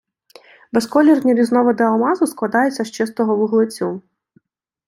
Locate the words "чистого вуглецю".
2.91-4.01